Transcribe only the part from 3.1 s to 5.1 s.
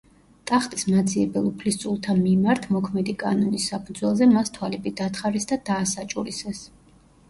კანონის საფუძველზე მას თვალები